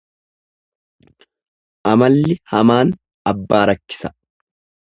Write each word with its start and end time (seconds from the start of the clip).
Amalli 1.91 2.39
hamaan 2.55 2.97
abbaa 3.35 3.63
rakkisa. 3.73 4.13